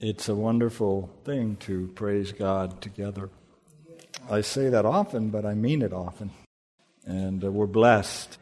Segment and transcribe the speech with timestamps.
[0.00, 3.30] It's a wonderful thing to praise God together.
[4.28, 6.32] I say that often, but I mean it often.
[7.04, 8.38] And uh, we're blessed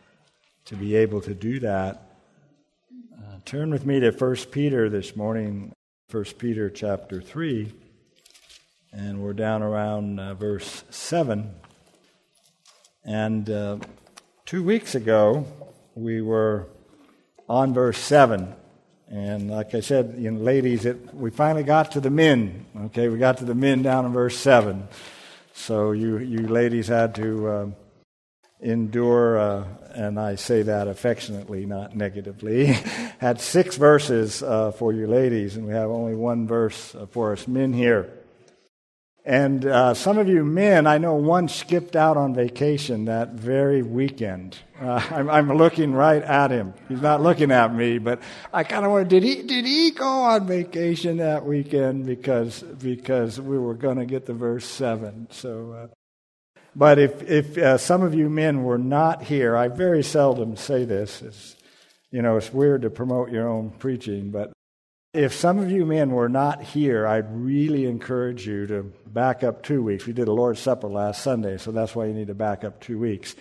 [0.64, 2.16] to be able to do that.
[3.18, 5.74] Uh, turn with me to 1 Peter this morning,
[6.10, 7.70] 1 Peter chapter 3,
[8.90, 11.54] and we're down around uh, verse 7.
[13.04, 13.76] And uh,
[14.46, 15.44] two weeks ago,
[15.94, 16.68] we were
[17.46, 18.54] on verse 7.
[19.12, 22.64] And like I said, you know, ladies, it, we finally got to the men.
[22.86, 24.88] Okay, we got to the men down in verse 7.
[25.52, 27.66] So you, you ladies had to uh,
[28.62, 32.66] endure, uh, and I say that affectionately, not negatively,
[33.18, 37.32] had six verses uh, for you ladies, and we have only one verse uh, for
[37.32, 38.10] us men here.
[39.24, 43.80] And uh, some of you men, I know one skipped out on vacation that very
[43.80, 44.58] weekend.
[44.80, 46.74] Uh, I'm, I'm, looking right at him.
[46.88, 48.20] He's not looking at me, but
[48.52, 53.40] I kind of wonder, did he, did he go on vacation that weekend because, because
[53.40, 55.28] we were going to get the verse 7?
[55.30, 55.86] So, uh,
[56.74, 60.84] but if, if uh, some of you men were not here, I very seldom say
[60.84, 61.22] this.
[61.22, 61.56] It's,
[62.10, 64.52] you know, it's weird to promote your own preaching, but
[65.14, 69.62] if some of you men were not here, I'd really encourage you to back up
[69.62, 70.06] two weeks.
[70.06, 72.80] We did a Lord's Supper last Sunday, so that's why you need to back up
[72.80, 73.34] two weeks.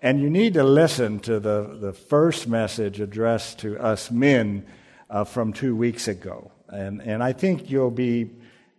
[0.00, 4.64] And you need to listen to the, the first message addressed to us men
[5.10, 6.52] uh, from two weeks ago.
[6.68, 8.30] And, and I think you'll be,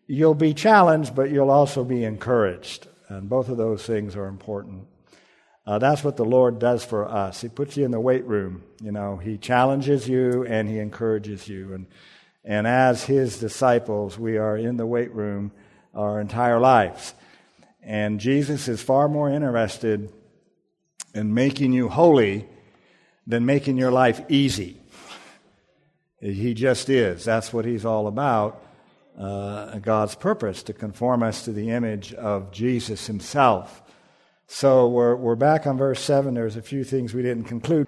[0.07, 2.87] you'll be challenged, but you'll also be encouraged.
[3.09, 4.87] And both of those things are important.
[5.67, 7.41] Uh, that's what the Lord does for us.
[7.41, 8.63] He puts you in the weight room.
[8.81, 11.73] You know, He challenges you and He encourages you.
[11.73, 11.87] And
[12.49, 15.51] and as his disciples, we are in the weight room
[15.93, 17.13] our entire lives.
[17.83, 20.11] And Jesus is far more interested
[21.13, 22.47] in making you holy
[23.27, 24.81] than making your life easy.
[26.19, 27.23] He just is.
[27.23, 28.63] That's what he's all about.
[29.15, 33.83] Uh, God's purpose to conform us to the image of Jesus himself.
[34.47, 36.33] So we're, we're back on verse 7.
[36.33, 37.87] There's a few things we didn't conclude.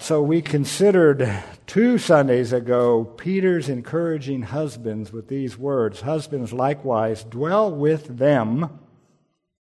[0.00, 7.72] So we considered two Sundays ago Peter's encouraging husbands with these words Husbands, likewise, dwell
[7.72, 8.80] with them,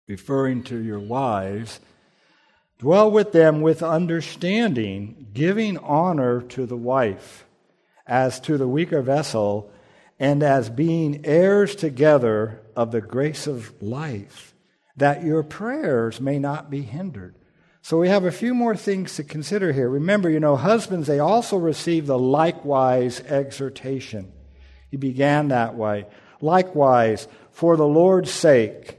[0.09, 1.79] referring to your wives,
[2.81, 7.47] dwell with them with understanding, giving honor to the wife
[8.05, 9.71] as to the weaker vessel,
[10.19, 14.55] and as being heirs together of the grace of life,
[14.97, 17.37] that your prayers may not be hindered.
[17.87, 19.89] So we have a few more things to consider here.
[19.89, 24.33] Remember, you know, husbands, they also receive the likewise exhortation.
[24.91, 26.07] He began that way.
[26.41, 28.99] Likewise, for the Lord's sake,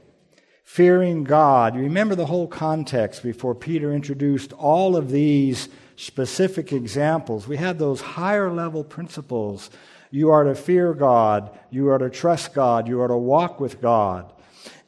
[0.64, 1.76] fearing God.
[1.76, 7.46] Remember the whole context before Peter introduced all of these specific examples.
[7.46, 9.68] We had those higher level principles.
[10.10, 11.50] You are to fear God.
[11.68, 12.88] You are to trust God.
[12.88, 14.32] You are to walk with God.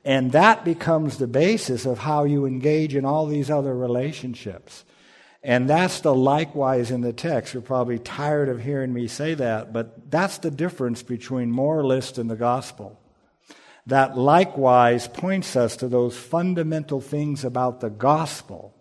[0.05, 4.85] And that becomes the basis of how you engage in all these other relationships.
[5.43, 7.55] And that's the likewise in the text.
[7.55, 12.31] You're probably tired of hearing me say that, but that's the difference between moralist and
[12.31, 13.01] the gospel.
[13.87, 18.75] That likewise points us to those fundamental things about the gospel.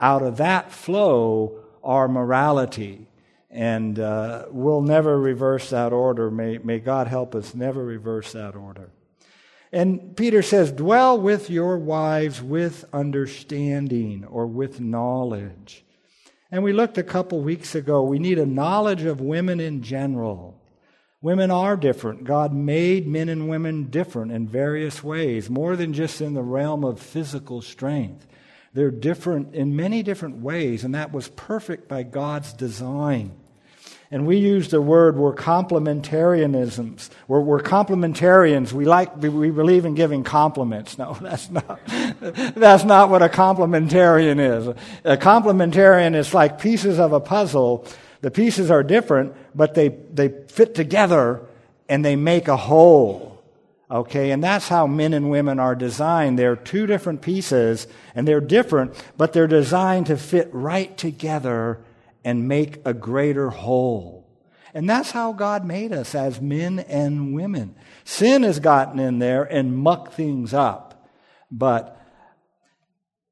[0.00, 3.06] Out of that flow our morality.
[3.50, 6.30] And uh, we'll never reverse that order.
[6.30, 8.90] May, may God help us never reverse that order.
[9.72, 15.84] And Peter says, dwell with your wives with understanding or with knowledge.
[16.50, 20.60] And we looked a couple weeks ago, we need a knowledge of women in general.
[21.22, 22.24] Women are different.
[22.24, 26.84] God made men and women different in various ways, more than just in the realm
[26.84, 28.26] of physical strength.
[28.74, 33.32] They're different in many different ways, and that was perfect by God's design.
[34.12, 37.08] And we use the word we're complementarianisms.
[37.28, 38.70] We're, we're complementarians.
[38.70, 40.98] We like, we believe in giving compliments.
[41.02, 41.80] No, that's not,
[42.54, 44.68] that's not what a complementarian is.
[45.04, 47.86] A complementarian is like pieces of a puzzle.
[48.20, 51.40] The pieces are different, but they, they fit together
[51.88, 53.42] and they make a whole.
[53.90, 56.38] Okay, and that's how men and women are designed.
[56.38, 61.80] They're two different pieces and they're different, but they're designed to fit right together
[62.24, 64.22] and make a greater whole.
[64.74, 67.74] And that's how God made us as men and women.
[68.04, 71.08] Sin has gotten in there and mucked things up.
[71.50, 71.98] But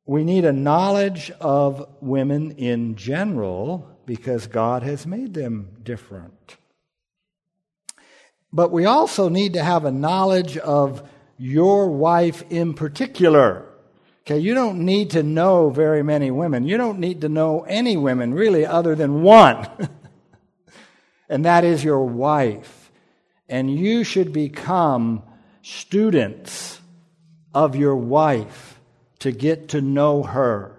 [0.05, 6.57] we need a knowledge of women in general because God has made them different.
[8.53, 11.09] But we also need to have a knowledge of
[11.39, 13.70] your wife in particular.
[14.21, 16.67] Okay, you don't need to know very many women.
[16.67, 19.67] You don't need to know any women, really, other than one.
[21.29, 22.91] and that is your wife.
[23.49, 25.23] And you should become
[25.63, 26.81] students
[27.55, 28.79] of your wife
[29.21, 30.77] to get to know her.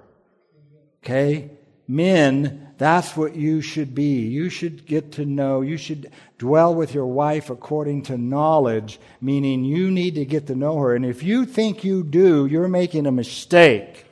[1.04, 1.52] Okay?
[1.88, 4.22] Men, that's what you should be.
[4.22, 9.63] You should get to know, you should dwell with your wife according to knowledge, meaning
[9.63, 10.95] you need to get to know her.
[10.95, 14.07] And if you think you do, you're making a mistake.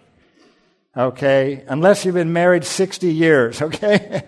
[0.95, 1.63] Okay?
[1.67, 4.21] Unless you've been married 60 years, okay?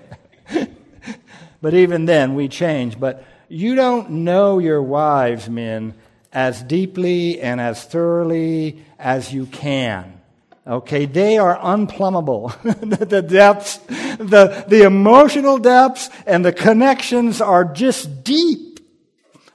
[1.61, 2.99] but even then, we change.
[2.99, 5.93] But you don't know your wives, men,
[6.33, 10.20] as deeply and as thoroughly as you can.
[10.65, 12.51] Okay, they are unplumbable.
[13.09, 18.79] the depths, the, the emotional depths and the connections are just deep.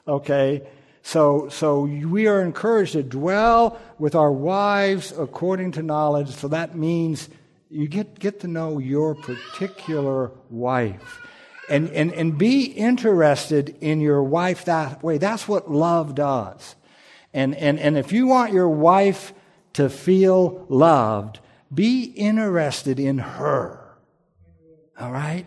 [0.08, 0.66] Okay,
[1.02, 6.30] so, so we are encouraged to dwell with our wives according to knowledge.
[6.30, 7.28] So that means
[7.70, 11.20] you get, get to know your particular wife.
[11.68, 15.18] And, and, and be interested in your wife that way.
[15.18, 16.74] That's what love does.
[17.32, 19.32] And, and, and if you want your wife
[19.76, 21.38] to feel loved,
[21.72, 23.98] be interested in her.
[24.98, 25.44] All right?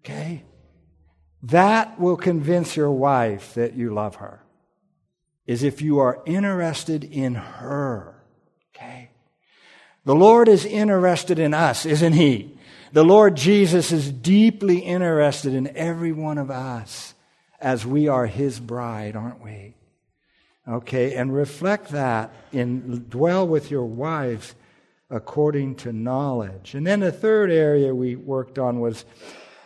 [0.00, 0.42] Okay?
[1.44, 4.42] That will convince your wife that you love her
[5.46, 8.20] is if you are interested in her.
[8.74, 9.10] Okay?
[10.04, 12.58] The Lord is interested in us, isn't He?
[12.92, 17.14] The Lord Jesus is deeply interested in every one of us
[17.60, 19.75] as we are His bride, aren't we?
[20.68, 24.54] Okay, and reflect that in dwell with your wives
[25.08, 26.74] according to knowledge.
[26.74, 29.04] And then the third area we worked on was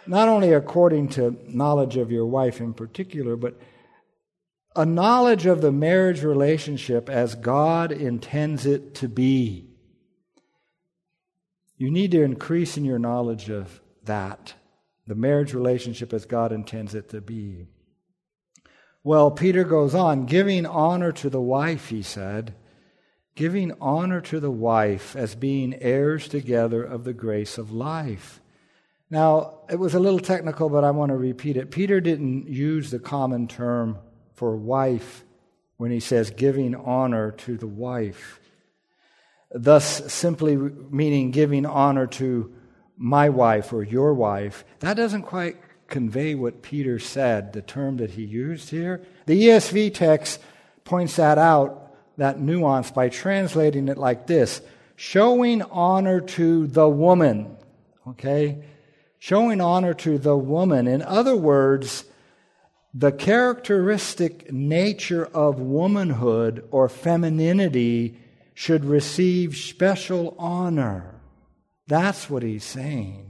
[0.07, 3.59] not only according to knowledge of your wife in particular, but
[4.77, 9.67] a knowledge of the marriage relationship as God intends it to be.
[11.77, 14.55] You need to increase in your knowledge of that,
[15.07, 17.69] the marriage relationship as God intends it to be.
[19.03, 22.55] Well, Peter goes on, giving honor to the wife, he said,
[23.35, 28.41] giving honor to the wife as being heirs together of the grace of life.
[29.09, 31.71] Now, it was a little technical, but I want to repeat it.
[31.71, 33.99] Peter didn't use the common term
[34.35, 35.25] for wife
[35.79, 38.39] when he says giving honor to the wife.
[39.51, 42.53] Thus, simply meaning giving honor to
[42.97, 45.57] my wife or your wife, that doesn't quite
[45.91, 49.03] convey what Peter said, the term that he used here.
[49.27, 50.41] The ESV text
[50.85, 54.61] points that out, that nuance, by translating it like this
[54.97, 57.57] showing honor to the woman.
[58.07, 58.63] Okay?
[59.19, 60.87] Showing honor to the woman.
[60.87, 62.05] In other words,
[62.93, 68.19] the characteristic nature of womanhood or femininity
[68.53, 71.15] should receive special honor.
[71.87, 73.30] That's what he's saying.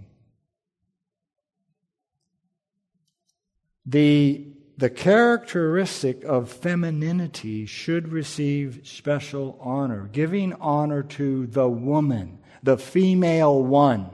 [3.90, 4.46] The,
[4.76, 13.60] the characteristic of femininity should receive special honor, giving honor to the woman, the female
[13.60, 14.10] one.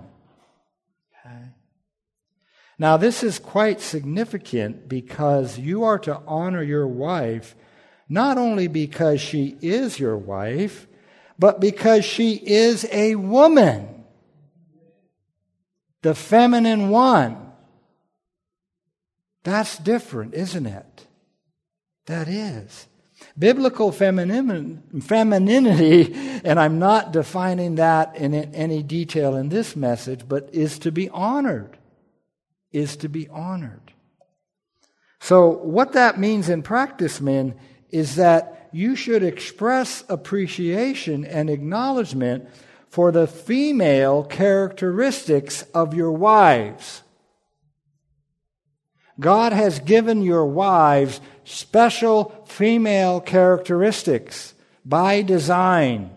[1.26, 1.50] Okay.
[2.78, 7.54] Now, this is quite significant because you are to honor your wife
[8.08, 10.86] not only because she is your wife,
[11.38, 14.04] but because she is a woman,
[16.00, 17.45] the feminine one.
[19.46, 21.06] That's different, isn't it?
[22.06, 22.88] That is.
[23.38, 24.82] Biblical femininity,
[26.44, 31.08] and I'm not defining that in any detail in this message, but is to be
[31.10, 31.78] honored
[32.72, 33.92] is to be honored.
[35.20, 37.54] So, what that means in practice, men,
[37.90, 42.48] is that you should express appreciation and acknowledgement
[42.88, 46.95] for the female characteristics of your wives.
[49.18, 54.54] God has given your wives special female characteristics
[54.84, 56.10] by design,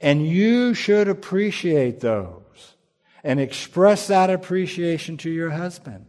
[0.00, 2.74] and you should appreciate those
[3.24, 6.06] and express that appreciation to your husband.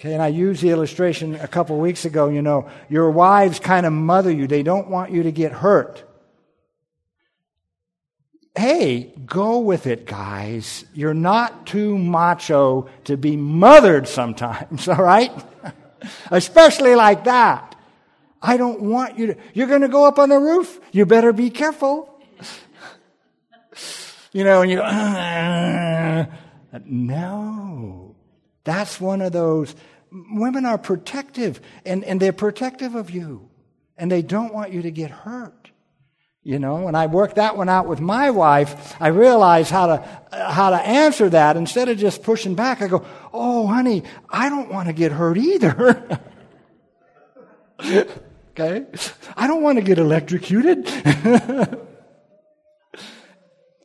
[0.00, 2.28] Okay, and I used the illustration a couple weeks ago.
[2.28, 6.04] You know, your wives kind of mother you, they don't want you to get hurt.
[8.56, 10.84] Hey, go with it, guys.
[10.94, 15.32] You're not too macho to be mothered sometimes, all right?
[16.30, 17.74] Especially like that.
[18.40, 20.78] I don't want you to, you're going to go up on the roof.
[20.92, 22.14] You better be careful
[24.34, 24.84] you know, and you go,
[26.84, 28.14] no.
[28.64, 29.74] That's one of those.
[30.10, 33.48] Women are protective, and, and they're protective of you,
[33.96, 35.63] and they don't want you to get hurt.
[36.46, 38.94] You know, when I worked that one out with my wife.
[39.00, 42.82] I realized how to how to answer that instead of just pushing back.
[42.82, 46.20] I go, "Oh, honey, I don't want to get hurt either."
[47.80, 48.84] okay?
[49.36, 50.86] I don't want to get electrocuted.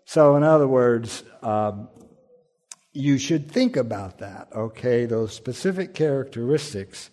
[0.05, 1.87] so, in other words, um,
[2.91, 5.05] you should think about that, okay?
[5.05, 7.09] Those specific characteristics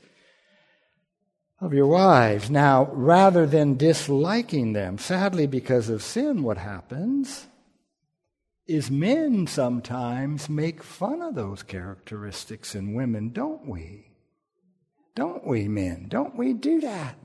[1.60, 2.50] of your wives.
[2.50, 7.46] Now, rather than disliking them, sadly, because of sin, what happens
[8.66, 14.10] is men sometimes make fun of those characteristics in women, don't we?
[15.14, 16.06] Don't we, men?
[16.08, 17.16] Don't we do that?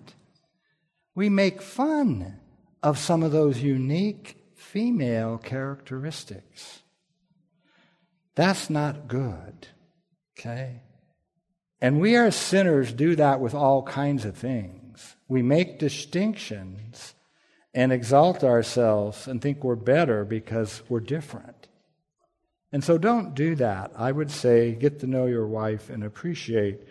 [1.14, 2.40] We make fun
[2.82, 6.84] of some of those unique female characteristics.
[8.36, 9.68] That's not good,
[10.40, 10.84] okay?
[11.82, 15.16] And we as sinners do that with all kinds of things.
[15.28, 17.16] We make distinctions
[17.74, 21.68] and exalt ourselves and think we're better because we're different.
[22.72, 23.92] And so don't do that.
[23.98, 26.88] I would say get to know your wife and appreciate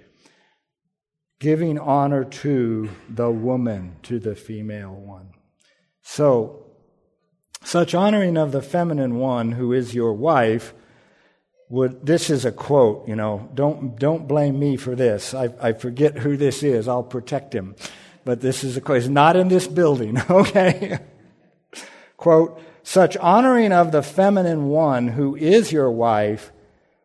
[1.38, 5.30] giving honor to the woman, to the female one.
[6.02, 6.66] So,
[7.62, 10.74] such honoring of the feminine one who is your wife
[11.70, 15.32] would this is a quote you know don't don't blame me for this.
[15.32, 16.88] I, I forget who this is.
[16.88, 17.74] I'll protect him.
[18.24, 18.98] But this is a quote.
[18.98, 20.98] It's not in this building okay?
[22.16, 26.50] Quote such honoring of the feminine one who is your wife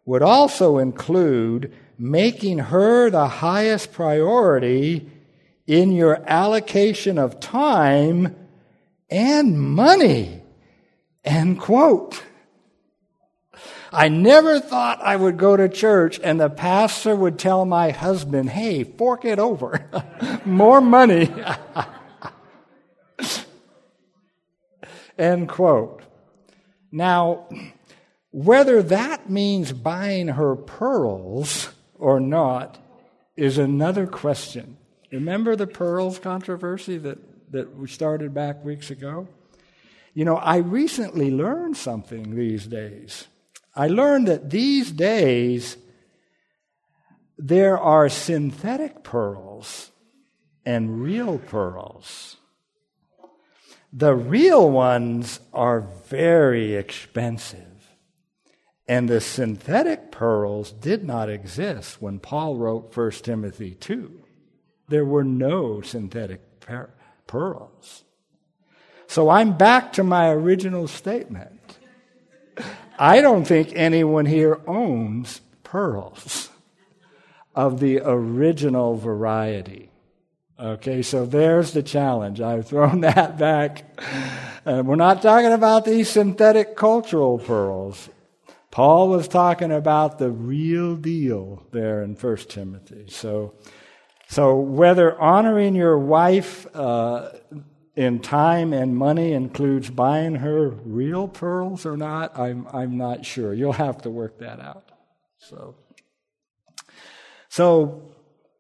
[0.03, 5.09] would also include making her the highest priority
[5.67, 8.35] in your allocation of time
[9.09, 10.41] and money.
[11.23, 12.21] End quote
[13.95, 18.49] I never thought I would go to church and the pastor would tell my husband,
[18.49, 19.89] hey, fork it over.
[20.45, 21.33] More money.
[25.17, 26.03] End quote.
[26.91, 27.47] Now,
[28.31, 32.77] whether that means buying her pearls or not
[33.37, 34.75] is another question.
[35.11, 37.17] Remember the pearls controversy that,
[37.51, 39.29] that we started back weeks ago?
[40.13, 43.27] You know, I recently learned something these days.
[43.75, 45.77] I learned that these days
[47.37, 49.91] there are synthetic pearls
[50.65, 52.37] and real pearls.
[53.91, 57.61] The real ones are very expensive.
[58.87, 64.21] And the synthetic pearls did not exist when Paul wrote 1 Timothy 2.
[64.87, 66.41] There were no synthetic
[67.27, 68.03] pearls.
[69.07, 71.79] So I'm back to my original statement.
[72.97, 76.49] I don't think anyone here owns pearls
[77.53, 79.89] of the original variety.
[80.57, 82.39] Okay, so there's the challenge.
[82.39, 83.99] I've thrown that back.
[84.65, 88.09] Uh, we're not talking about these synthetic cultural pearls.
[88.71, 93.05] Paul was talking about the real deal there in 1 Timothy.
[93.09, 93.53] So,
[94.27, 97.29] so whether honoring your wife uh,
[97.95, 103.53] in time and money includes buying her real pearls or not, I'm, I'm not sure.
[103.53, 104.91] You'll have to work that out.
[105.37, 105.75] So,
[107.49, 108.11] so,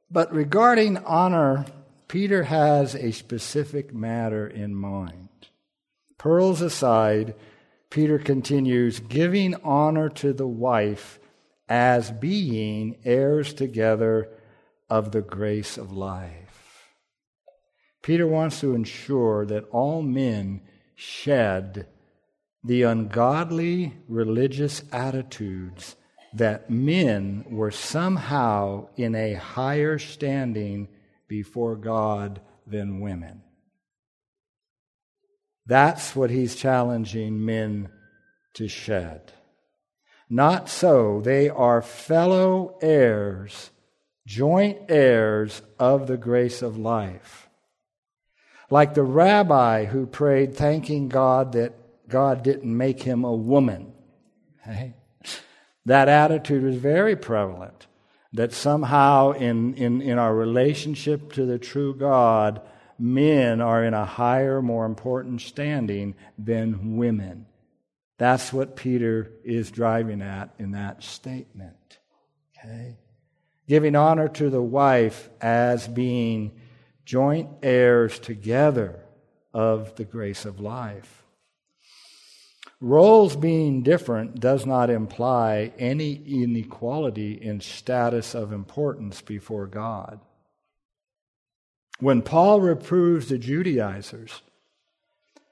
[0.09, 1.65] but regarding honor,
[2.07, 5.29] Peter has a specific matter in mind.
[6.17, 7.35] Pearls aside,
[7.89, 11.19] Peter continues giving honor to the wife
[11.67, 14.29] as being heirs together
[14.89, 16.44] of the grace of life.
[18.05, 20.61] Peter wants to ensure that all men
[20.93, 21.87] shed
[22.63, 25.95] the ungodly religious attitudes
[26.31, 30.87] that men were somehow in a higher standing
[31.27, 33.41] before God than women.
[35.65, 37.89] That's what he's challenging men
[38.53, 39.33] to shed.
[40.29, 41.21] Not so.
[41.21, 43.71] They are fellow heirs,
[44.27, 47.44] joint heirs of the grace of life.
[48.69, 51.73] Like the rabbi who prayed thanking God that
[52.07, 53.93] God didn't make him a woman.
[54.61, 54.95] Okay?
[55.85, 57.87] That attitude was very prevalent.
[58.33, 62.61] That somehow in, in, in our relationship to the true God,
[62.97, 67.45] men are in a higher, more important standing than women.
[68.17, 71.99] That's what Peter is driving at in that statement.
[72.57, 72.97] Okay?
[73.67, 76.51] Giving honor to the wife as being
[77.05, 78.99] joint heirs together
[79.53, 81.23] of the grace of life.
[82.81, 90.19] Roles being different does not imply any inequality in status of importance before God.
[91.99, 94.41] When Paul reproves the Judaizers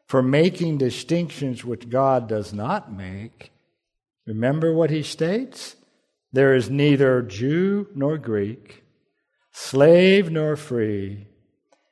[0.05, 3.51] for making distinctions which God does not make,
[4.25, 5.77] remember what he states?
[6.33, 8.83] There is neither Jew nor Greek,
[9.51, 11.27] slave nor free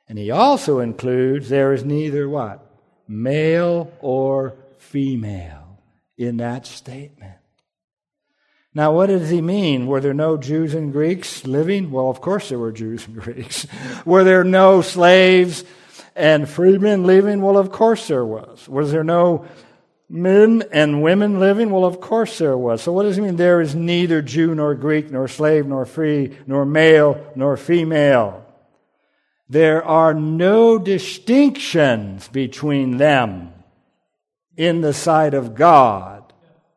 [0.08, 2.64] And he also includes there is neither what?
[3.08, 5.78] Male or female
[6.16, 7.36] in that statement.
[8.74, 9.86] Now, what does he mean?
[9.86, 11.90] Were there no Jews and Greeks living?
[11.90, 13.66] Well, of course there were Jews and Greeks.
[14.04, 15.64] were there no slaves
[16.16, 17.42] and freemen living?
[17.42, 18.68] Well, of course there was.
[18.68, 19.46] Was there no
[20.08, 21.70] men and women living?
[21.70, 22.82] Well, of course there was.
[22.82, 23.36] So what does he mean?
[23.36, 28.41] There is neither Jew nor Greek, nor slave, nor free, nor male, nor female.
[29.52, 33.52] There are no distinctions between them
[34.56, 36.22] in the sight of God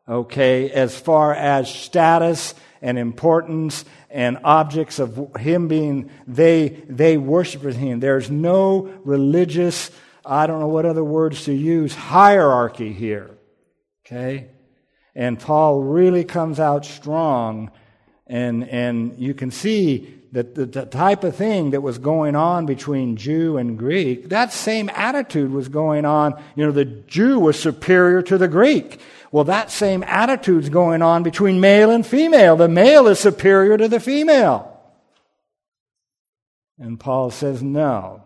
[0.08, 7.62] okay, as far as status and importance and objects of him being, they, they worship
[7.62, 8.00] him.
[8.00, 9.90] There's no religious,
[10.24, 13.30] I don't know what other words to use, hierarchy here,
[14.06, 14.48] okay?
[15.14, 17.72] And Paul really comes out strong,
[18.26, 22.66] and, and you can see that the, the, type of thing that was going on
[22.66, 26.40] between Jew and Greek, that same attitude was going on.
[26.54, 29.00] You know, the Jew was superior to the Greek.
[29.32, 32.56] Well, that same attitude's going on between male and female.
[32.56, 34.72] The male is superior to the female.
[36.78, 38.22] And Paul says, no.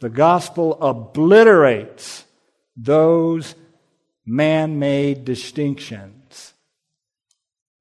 [0.00, 2.24] The gospel obliterates
[2.76, 3.54] those
[4.26, 6.52] man made distinctions,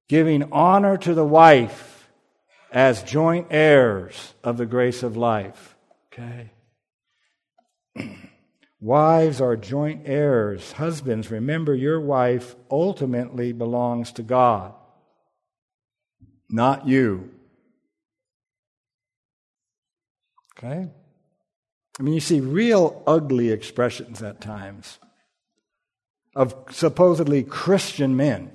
[0.08, 1.95] giving honor to the wife
[2.76, 5.78] as joint heirs of the grace of life.
[6.12, 6.52] Okay?
[8.82, 10.74] Wives are joint heirs.
[10.74, 14.74] Husbands, remember your wife ultimately belongs to God,
[16.50, 17.32] not you.
[20.58, 20.90] Okay?
[21.98, 25.00] I mean, you see real ugly expressions at times
[26.36, 28.52] of supposedly Christian men.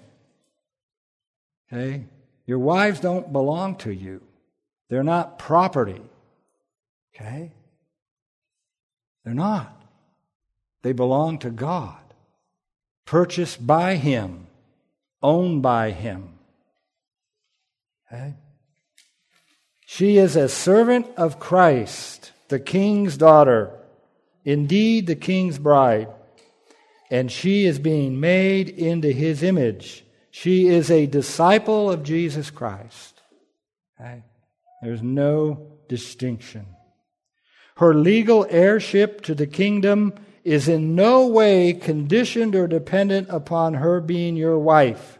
[1.72, 2.04] Okay?
[2.50, 4.22] Your wives don't belong to you,
[4.88, 6.02] they're not property.
[7.14, 7.52] Okay?
[9.24, 9.80] They're not.
[10.82, 12.02] They belong to God,
[13.06, 14.48] purchased by Him,
[15.22, 16.30] owned by Him.
[18.12, 18.34] Okay?
[19.86, 23.70] She is a servant of Christ, the King's daughter,
[24.44, 26.08] indeed the King's bride,
[27.12, 30.04] and she is being made into His image.
[30.30, 33.20] She is a disciple of Jesus Christ.
[34.00, 34.22] Okay?
[34.82, 36.66] There's no distinction.
[37.76, 40.14] Her legal heirship to the kingdom
[40.44, 45.18] is in no way conditioned or dependent upon her being your wife.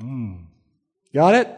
[0.00, 0.46] Mm.
[1.14, 1.48] Got it?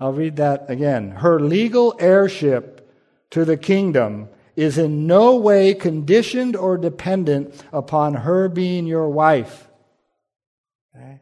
[0.00, 1.10] I'll read that again.
[1.10, 2.90] Her legal heirship
[3.30, 9.68] to the kingdom is in no way conditioned or dependent upon her being your wife.
[10.96, 11.20] Okay?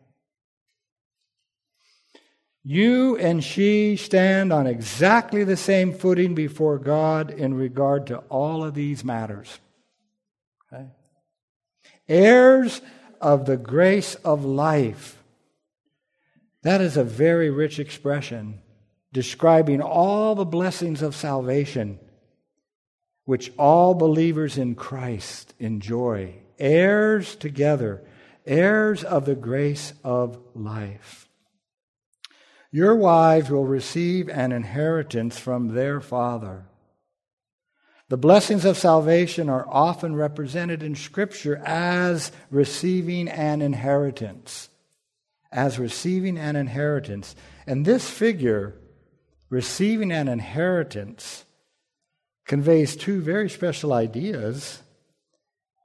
[2.63, 8.65] You and she stand on exactly the same footing before God in regard to all
[8.65, 9.59] of these matters.
[10.73, 10.87] Okay?
[12.09, 12.81] Heirs
[13.21, 15.23] of the grace of life.
[16.63, 18.61] That is a very rich expression
[19.13, 21.99] describing all the blessings of salvation
[23.27, 26.35] which all believers in Christ enjoy.
[26.59, 28.03] Heirs together,
[28.46, 31.28] heirs of the grace of life.
[32.70, 36.66] Your wives will receive an inheritance from their father.
[38.09, 44.68] The blessings of salvation are often represented in Scripture as receiving an inheritance.
[45.50, 47.35] As receiving an inheritance.
[47.66, 48.74] And this figure,
[49.48, 51.44] receiving an inheritance,
[52.44, 54.83] conveys two very special ideas.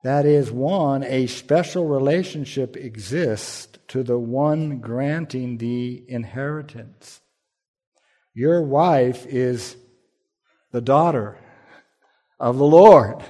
[0.03, 7.19] That is, one, a special relationship exists to the one granting the inheritance.
[8.33, 9.75] Your wife is
[10.71, 11.37] the daughter
[12.39, 13.21] of the Lord,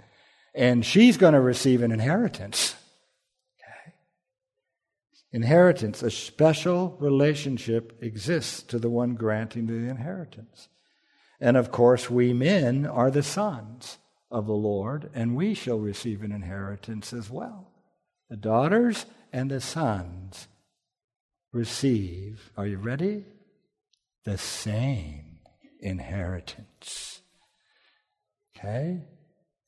[0.54, 2.74] and she's going to receive an inheritance.
[3.60, 3.94] Okay?
[5.32, 10.68] Inheritance, a special relationship exists to the one granting the inheritance.
[11.38, 13.98] And of course, we men are the sons
[14.34, 17.70] of the Lord, and we shall receive an inheritance as well.
[18.28, 20.48] The daughters and the sons
[21.52, 23.26] receive, are you ready?
[24.24, 25.38] The same
[25.78, 27.20] inheritance.
[28.58, 29.02] Okay?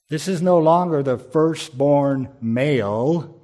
[0.09, 3.41] This is no longer the firstborn male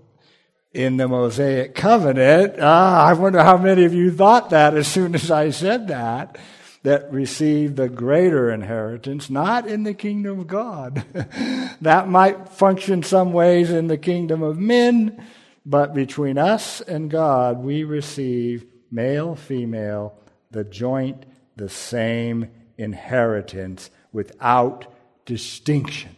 [0.73, 2.55] in the Mosaic covenant.
[2.61, 6.37] Ah, I wonder how many of you thought that as soon as I said that,
[6.83, 11.05] that receive the greater inheritance, not in the kingdom of God.
[11.81, 15.25] that might function some ways in the kingdom of men,
[15.65, 20.15] but between us and God, we receive male, female,
[20.51, 21.25] the joint,
[21.57, 24.93] the same inheritance without
[25.25, 26.17] distinction.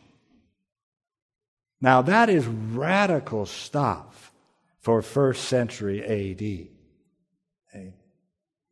[1.80, 4.32] Now, that is radical stuff
[4.80, 6.68] for first century AD.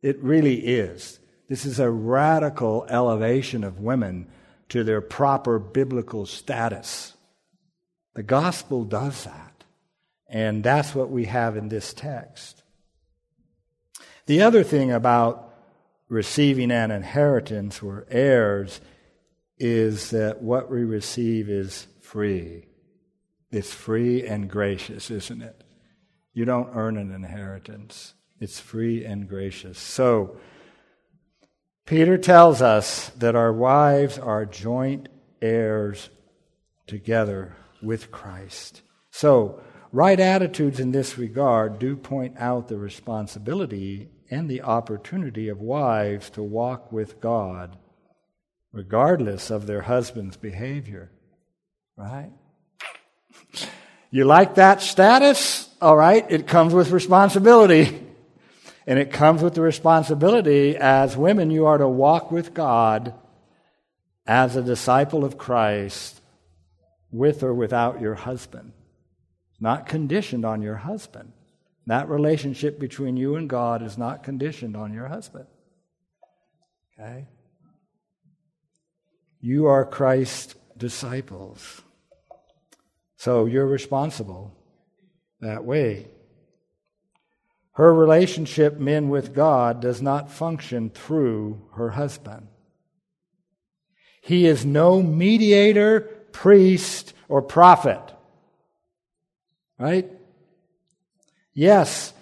[0.01, 1.19] It really is.
[1.53, 4.25] This is a radical elevation of women
[4.69, 7.13] to their proper biblical status.
[8.15, 9.63] The gospel does that.
[10.27, 12.63] And that's what we have in this text.
[14.25, 15.53] The other thing about
[16.09, 18.81] receiving an inheritance or heirs
[19.59, 22.65] is that what we receive is free.
[23.51, 25.63] It's free and gracious, isn't it?
[26.33, 28.15] You don't earn an inheritance.
[28.39, 29.77] It's free and gracious.
[29.77, 30.35] So,
[31.85, 35.09] Peter tells us that our wives are joint
[35.41, 36.09] heirs
[36.87, 38.81] together with Christ.
[39.11, 45.59] So, right attitudes in this regard do point out the responsibility and the opportunity of
[45.59, 47.77] wives to walk with God,
[48.71, 51.11] regardless of their husband's behavior.
[51.97, 52.31] Right?
[54.09, 55.69] You like that status?
[55.81, 58.07] All right, it comes with responsibility.
[58.85, 63.13] And it comes with the responsibility as women, you are to walk with God
[64.25, 66.21] as a disciple of Christ
[67.11, 68.73] with or without your husband.
[69.59, 71.31] Not conditioned on your husband.
[71.85, 75.45] That relationship between you and God is not conditioned on your husband.
[76.99, 77.27] Okay?
[79.41, 81.81] You are Christ's disciples.
[83.17, 84.53] So you're responsible
[85.41, 86.07] that way.
[87.73, 92.47] Her relationship, men with God, does not function through her husband.
[94.21, 98.01] He is no mediator, priest, or prophet.
[99.79, 100.09] Right?
[101.53, 102.13] Yes,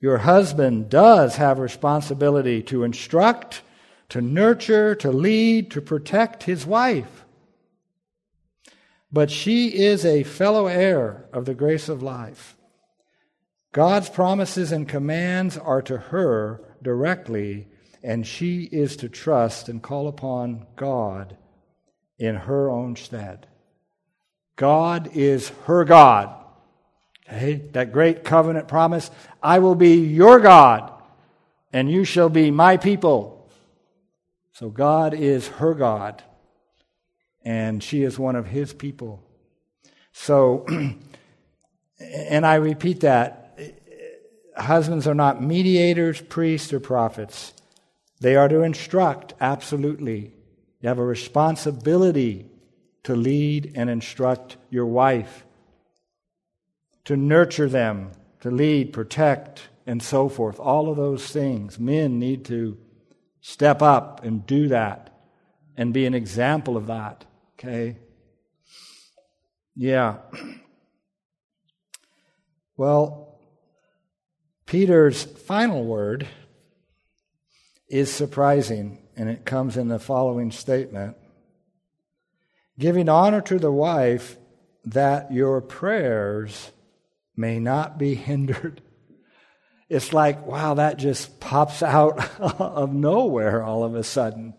[0.00, 3.62] your husband does have responsibility to instruct,
[4.08, 7.24] to nurture, to lead, to protect his wife.
[9.12, 12.55] But she is a fellow heir of the grace of life.
[13.76, 17.68] God's promises and commands are to her directly,
[18.02, 21.36] and she is to trust and call upon God
[22.18, 23.46] in her own stead.
[24.56, 26.34] God is her God.
[27.28, 27.56] Okay?
[27.72, 29.10] That great covenant promise
[29.42, 30.90] I will be your God,
[31.70, 33.46] and you shall be my people.
[34.54, 36.22] So God is her God,
[37.44, 39.22] and she is one of his people.
[40.12, 40.64] So,
[42.00, 43.42] and I repeat that
[44.56, 47.52] husbands are not mediators, priests, or prophets.
[48.20, 50.32] They are to instruct, absolutely.
[50.80, 52.46] You have a responsibility
[53.04, 55.44] to lead and instruct your wife,
[57.04, 60.58] to nurture them, to lead, protect, and so forth.
[60.58, 61.78] All of those things.
[61.78, 62.76] Men need to
[63.40, 65.10] step up and do that
[65.76, 67.24] and be an example of that.
[67.54, 67.98] Okay?
[69.74, 70.18] Yeah.
[72.78, 73.25] Well,
[74.66, 76.26] Peter's final word
[77.88, 81.16] is surprising, and it comes in the following statement
[82.78, 84.36] Giving honor to the wife
[84.84, 86.72] that your prayers
[87.36, 88.82] may not be hindered.
[89.88, 94.54] It's like, wow, that just pops out of nowhere all of a sudden.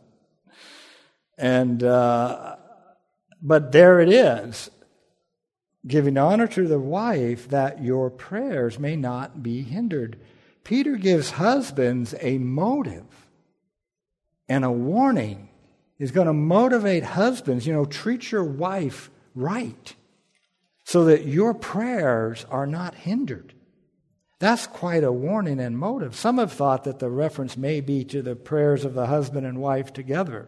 [1.38, 2.56] And, uh,
[3.42, 4.70] but there it is
[5.88, 10.20] giving honor to the wife that your prayers may not be hindered.
[10.64, 13.28] Peter gives husbands a motive
[14.50, 15.50] and a warning.
[15.98, 19.96] He's going to motivate husbands, you know, treat your wife right
[20.84, 23.54] so that your prayers are not hindered.
[24.40, 26.16] That's quite a warning and motive.
[26.16, 29.60] Some have thought that the reference may be to the prayers of the husband and
[29.60, 30.48] wife together.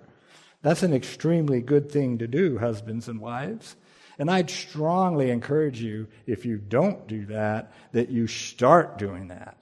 [0.61, 3.75] That's an extremely good thing to do, husbands and wives.
[4.19, 9.57] And I'd strongly encourage you, if you don't do that, that you start doing that.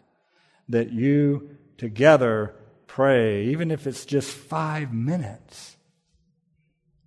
[0.69, 2.55] That you together
[2.87, 5.77] pray, even if it's just five minutes.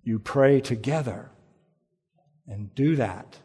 [0.03, 1.29] You pray together
[2.47, 3.37] and do that.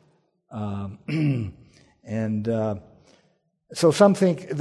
[0.53, 1.53] Um,
[2.05, 2.77] and uh,
[3.73, 4.53] so some think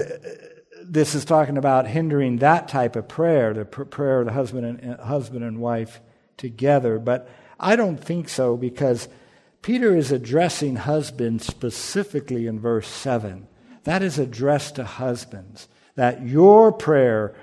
[0.84, 4.82] this is talking about hindering that type of prayer, the pr- prayer of the husband
[4.82, 6.02] and, husband and wife
[6.38, 6.98] together.
[6.98, 7.30] But
[7.60, 9.08] I don't think so because
[9.66, 13.48] Peter is addressing husbands specifically in verse 7.
[13.84, 15.68] That is addressed to husbands.
[15.96, 17.34] That your prayer,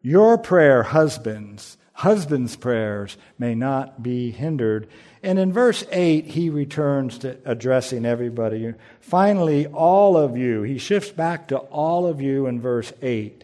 [0.00, 4.86] your prayer, husbands, husbands' prayers may not be hindered.
[5.20, 8.74] And in verse 8, he returns to addressing everybody.
[9.00, 13.42] Finally, all of you, he shifts back to all of you in verse 8.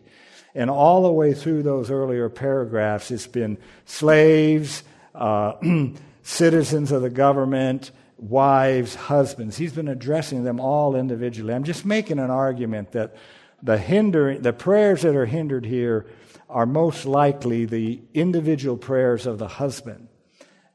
[0.55, 4.85] And all the way through those earlier paragraphs, it's been slaves,
[5.17, 5.55] uh,
[6.23, 9.57] citizens of the government, wives, husbands.
[9.57, 11.55] He's been addressing them all individually.
[11.55, 13.17] I'm just making an argument that
[13.63, 16.07] the hindering, the prayers that are hindered here
[16.49, 20.09] are most likely the individual prayers of the husband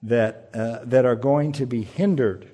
[0.03, 2.49] that, uh, that are going to be hindered.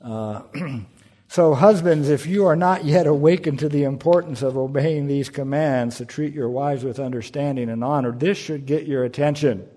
[0.00, 0.42] Uh,
[1.28, 5.96] so, husbands, if you are not yet awakened to the importance of obeying these commands
[5.96, 9.68] to treat your wives with understanding and honor, this should get your attention.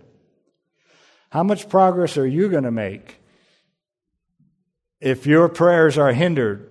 [1.29, 3.19] How much progress are you going to make
[4.99, 6.69] if your prayers are hindered?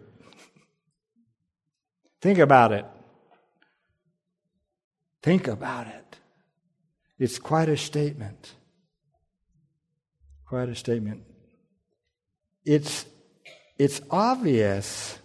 [2.20, 2.84] Think about it.
[5.22, 6.16] Think about it.
[7.18, 8.52] It's quite a statement.
[10.46, 11.24] Quite a statement.
[12.64, 13.06] It's,
[13.78, 15.18] it's obvious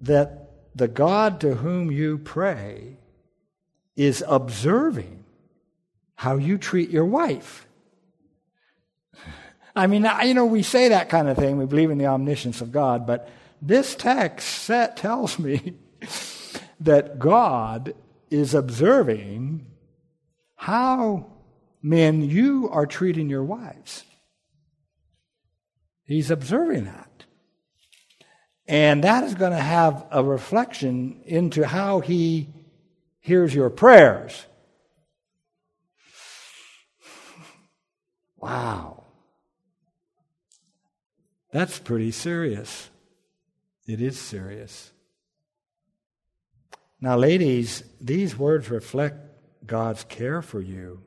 [0.00, 2.96] that the God to whom you pray
[3.96, 5.24] is observing
[6.16, 7.66] how you treat your wife.
[9.74, 11.56] I mean, you know, we say that kind of thing.
[11.56, 13.28] We believe in the omniscience of God, but
[13.60, 15.74] this text tells me
[16.80, 17.94] that God
[18.30, 19.66] is observing
[20.56, 21.26] how,
[21.82, 24.04] men, you are treating your wives.
[26.04, 27.24] He's observing that.
[28.66, 32.48] And that is going to have a reflection into how he
[33.20, 34.46] hears your prayers.
[38.36, 39.01] Wow.
[41.52, 42.90] That's pretty serious.
[43.86, 44.90] It is serious.
[47.00, 49.16] Now, ladies, these words reflect
[49.66, 51.02] God's care for you,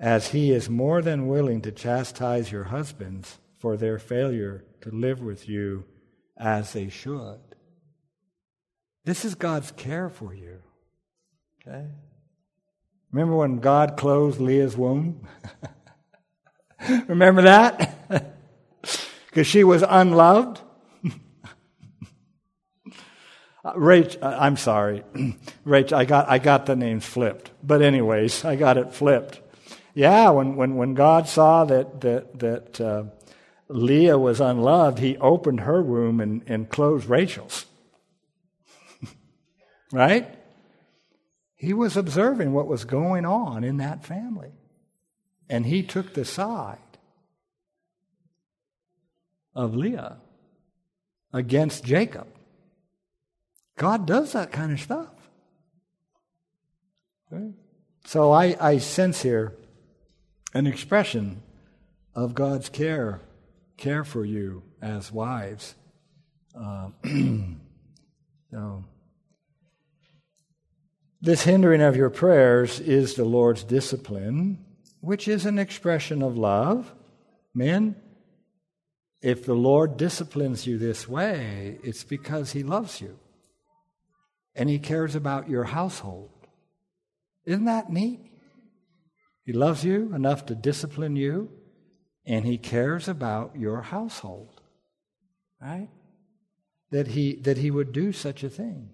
[0.00, 5.20] as He is more than willing to chastise your husbands for their failure to live
[5.20, 5.84] with you
[6.36, 7.38] as they should.
[9.04, 10.62] This is God's care for you.
[11.60, 11.86] Okay?
[13.10, 15.26] Remember when God closed Leah's womb?
[17.08, 17.98] Remember that?
[19.32, 20.60] Because she was unloved?
[23.64, 25.04] Rach, I'm sorry,
[25.66, 25.90] Rach.
[25.90, 29.40] I got I got the names flipped, but anyways, I got it flipped.
[29.94, 33.04] Yeah, when when when God saw that that that uh,
[33.68, 37.64] Leah was unloved, He opened her womb and and closed Rachel's.
[39.92, 40.28] right?
[41.54, 44.52] He was observing what was going on in that family,
[45.48, 46.91] and He took the side
[49.54, 50.18] of Leah
[51.32, 52.26] against Jacob.
[53.76, 55.10] God does that kind of stuff.
[57.32, 57.52] Okay?
[58.04, 59.54] So I, I sense here
[60.54, 61.42] an expression
[62.14, 63.20] of God's care,
[63.76, 65.74] care for you as wives.
[66.54, 66.90] Uh,
[68.50, 68.84] so,
[71.22, 74.62] this hindering of your prayers is the Lord's discipline,
[75.00, 76.92] which is an expression of love.
[77.54, 77.96] Men,
[79.22, 83.18] if the Lord disciplines you this way, it's because He loves you
[84.54, 86.30] and He cares about your household.
[87.44, 88.20] Isn't that neat?
[89.44, 91.50] He loves you enough to discipline you,
[92.26, 94.60] and He cares about your household.
[95.60, 95.88] Right?
[96.90, 98.90] That He, that he would do such a thing.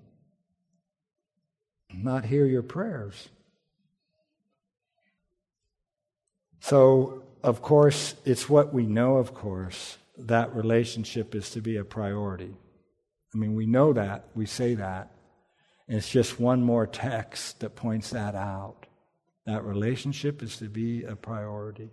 [1.93, 3.29] Not hear your prayers.
[6.61, 11.85] So, of course, it's what we know, of course, that relationship is to be a
[11.85, 12.55] priority.
[13.35, 15.13] I mean, we know that, we say that.
[15.87, 18.87] It's just one more text that points that out.
[19.47, 21.91] That relationship is to be a priority.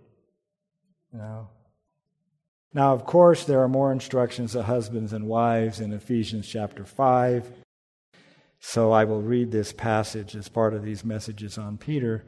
[1.12, 1.48] You know?
[2.74, 7.50] Now, of course, there are more instructions to husbands and wives in Ephesians chapter 5.
[8.58, 12.24] So I will read this passage as part of these messages on Peter.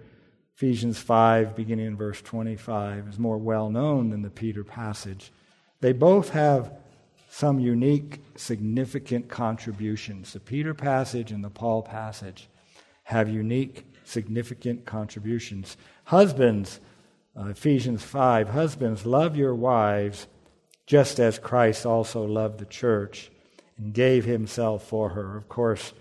[0.57, 5.33] Ephesians 5, beginning in verse 25, is more well known than the Peter passage.
[5.81, 6.73] They both have
[7.31, 10.33] some unique, significant contributions.
[10.33, 12.49] The Peter passage and the Paul passage
[13.05, 15.77] have unique, significant contributions.
[16.05, 16.81] Husbands,
[17.39, 20.27] uh, Ephesians 5, husbands, love your wives
[20.87, 23.31] just as Christ also loved the church
[23.77, 25.37] and gave himself for her.
[25.37, 25.93] Of course,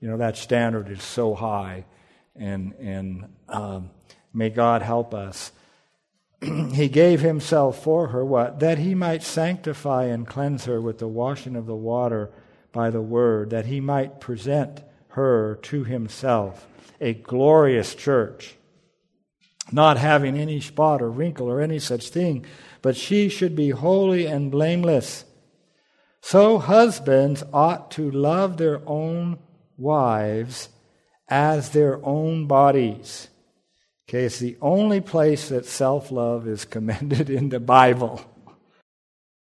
[0.00, 1.84] you know, that standard is so high,
[2.34, 3.90] and, and um,
[4.32, 5.52] may God help us
[6.72, 8.60] he gave himself for her what?
[8.60, 12.30] That he might sanctify and cleanse her with the washing of the water
[12.72, 16.66] by the word, that he might present her to himself,
[17.00, 18.54] a glorious church,
[19.72, 22.44] not having any spot or wrinkle or any such thing,
[22.80, 25.24] but she should be holy and blameless.
[26.22, 29.38] So husbands ought to love their own
[29.76, 30.68] wives
[31.28, 33.28] as their own bodies.
[34.10, 38.20] Okay, it's the only place that self love is commended in the Bible.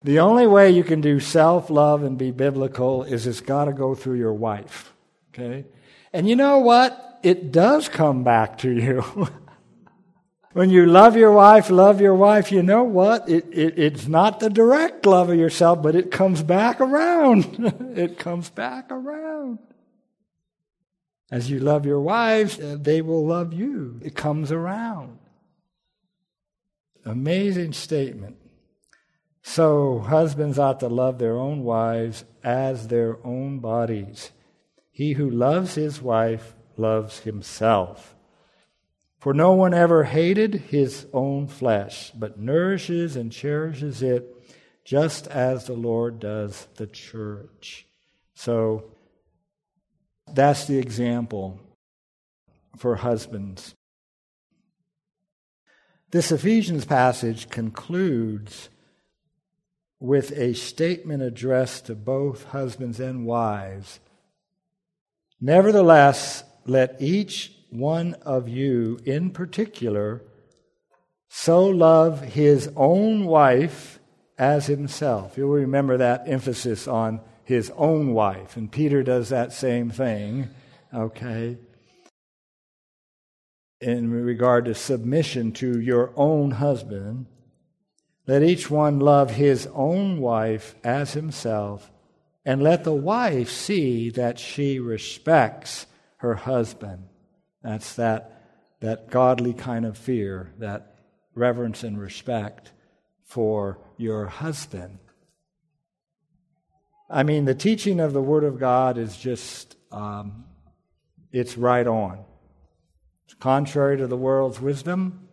[0.02, 3.72] The only way you can do self love and be biblical is it's got to
[3.72, 4.96] go through your wife.
[5.30, 5.66] Okay?
[6.12, 7.20] And you know what?
[7.22, 9.30] It does come back to you.
[10.54, 13.30] when you love your wife, love your wife, you know what?
[13.30, 17.74] It, it, it's not the direct love of yourself, but it comes back around.
[17.96, 19.60] it comes back around.
[21.30, 24.00] As you love your wives, they will love you.
[24.04, 25.20] It comes around.
[27.06, 28.38] Amazing statement.
[29.42, 34.32] So, husbands ought to love their own wives as their own bodies.
[34.92, 38.16] He who loves his wife loves himself.
[39.20, 44.34] For no one ever hated his own flesh, but nourishes and cherishes it,
[44.84, 47.88] just as the Lord does the church.
[48.36, 48.92] So,
[50.34, 51.60] that's the example
[52.78, 53.76] for husbands.
[56.12, 58.70] This Ephesians passage concludes
[60.00, 64.00] with a statement addressed to both husbands and wives.
[65.42, 70.22] Nevertheless, let each one of you in particular
[71.30, 74.00] so love his own wife
[74.38, 75.38] as himself.
[75.38, 78.58] You'll remember that emphasis on his own wife.
[78.58, 80.50] And Peter does that same thing,
[80.94, 81.58] okay?
[83.80, 87.26] In regard to submission to your own husband,
[88.28, 91.90] let each one love his own wife as himself,
[92.44, 95.86] and let the wife see that she respects
[96.18, 97.08] her husband.
[97.64, 98.44] That's that,
[98.82, 100.98] that godly kind of fear, that
[101.34, 102.74] reverence and respect
[103.24, 105.00] for your husband.
[107.10, 110.46] I mean, the teaching of the Word of God is just, um,
[111.32, 112.20] it's right on.
[113.26, 115.28] It's contrary to the world's wisdom,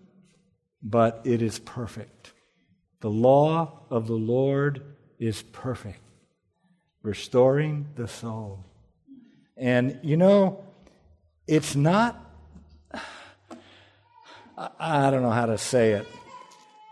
[0.82, 2.32] but it is perfect.
[3.00, 4.82] The law of the Lord
[5.18, 6.00] is perfect,
[7.02, 8.64] restoring the soul.
[9.56, 10.64] And you know,
[11.46, 12.20] it's not,
[14.56, 16.06] I don't know how to say it.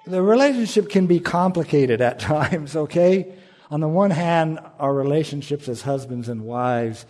[0.06, 3.34] The relationship can be complicated at times, okay?
[3.72, 7.06] On the one hand, our relationships as husbands and wives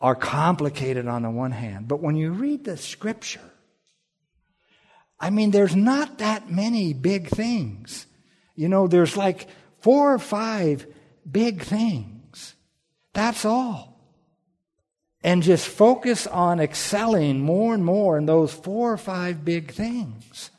[0.00, 3.52] are complicated on the one hand, but when you read the scripture,
[5.20, 8.06] I mean, there's not that many big things.
[8.56, 9.46] You know, there's like
[9.80, 10.84] four or five
[11.30, 12.56] big things.
[13.12, 14.00] That's all.
[15.22, 20.50] And just focus on excelling more and more in those four or five big things.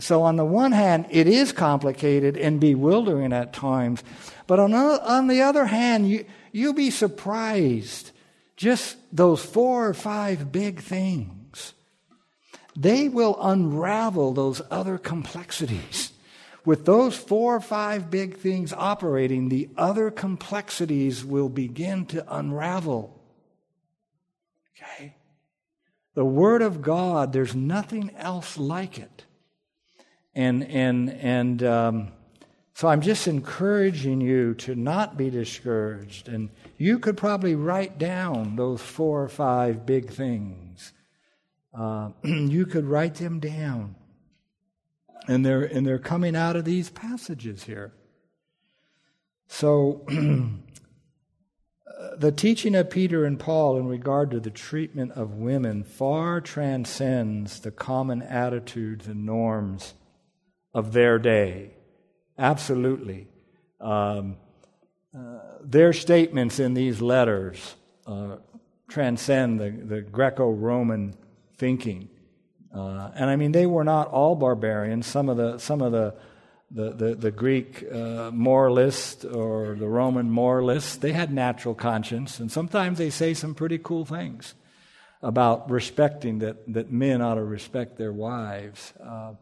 [0.00, 4.02] So, on the one hand, it is complicated and bewildering at times.
[4.46, 8.10] But on, on the other hand, you, you'll be surprised.
[8.56, 11.74] Just those four or five big things,
[12.76, 16.12] they will unravel those other complexities.
[16.64, 23.18] With those four or five big things operating, the other complexities will begin to unravel.
[24.76, 25.14] Okay?
[26.14, 29.24] The Word of God, there's nothing else like it.
[30.34, 32.12] And, and, and um,
[32.74, 36.28] so I'm just encouraging you to not be discouraged.
[36.28, 40.92] And you could probably write down those four or five big things.
[41.74, 43.96] Uh, you could write them down.
[45.28, 47.92] And they're, and they're coming out of these passages here.
[49.46, 50.06] So,
[52.16, 57.60] the teaching of Peter and Paul in regard to the treatment of women far transcends
[57.60, 59.92] the common attitudes and norms
[60.72, 61.70] of their day.
[62.38, 63.28] Absolutely.
[63.80, 64.36] Um,
[65.16, 67.74] uh, their statements in these letters
[68.06, 68.36] uh,
[68.88, 71.14] transcend the, the Greco Roman
[71.56, 72.08] thinking.
[72.74, 75.06] Uh, and I mean, they were not all barbarians.
[75.06, 76.14] Some of the, some of the,
[76.70, 82.38] the, the, the Greek uh, moralists or the Roman moralists, they had natural conscience.
[82.38, 84.54] And sometimes they say some pretty cool things
[85.22, 88.92] about respecting that, that men ought to respect their wives.
[89.04, 89.32] Uh,